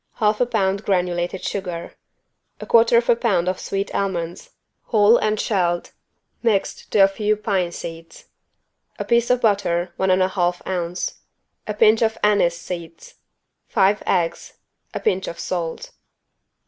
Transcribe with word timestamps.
Half 0.15 0.41
a 0.41 0.47
pound 0.47 0.83
granulated 0.83 1.43
sugar. 1.43 1.93
1/4 2.59 3.15
lb. 3.19 3.59
sweet 3.59 3.93
almonds, 3.93 4.49
whole 4.85 5.19
and 5.19 5.39
shelled, 5.39 5.91
mixed 6.41 6.89
to 6.93 7.01
a 7.03 7.07
few 7.07 7.35
pine 7.37 7.71
seeds. 7.71 8.25
A 8.97 9.05
piece 9.05 9.29
of 9.29 9.41
butter, 9.41 9.93
one 9.97 10.09
and 10.09 10.23
a 10.23 10.27
half 10.29 10.59
ounce. 10.67 11.19
A 11.67 11.75
pinch 11.75 12.01
of 12.01 12.17
anise 12.23 12.57
seeds. 12.57 13.13
Five 13.67 14.01
eggs. 14.07 14.53
A 14.91 14.99
pinch 14.99 15.27
of 15.27 15.39
salt. 15.39 15.91